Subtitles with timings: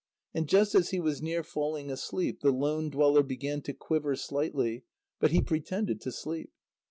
[0.33, 4.83] And just as he was near falling asleep, the lone dweller began to quiver slightly,
[5.19, 6.51] but he pretended to sleep.